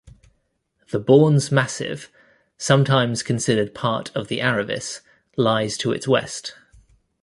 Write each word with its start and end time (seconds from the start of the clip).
The 0.89 0.99
Bornes 0.99 1.51
massif, 1.51 2.11
sometimes 2.57 3.21
considered 3.21 3.75
part 3.75 4.09
of 4.15 4.29
the 4.29 4.39
Aravis, 4.39 5.01
lies 5.37 5.77
to 5.77 5.91
its 5.91 6.07
west. 6.07 6.55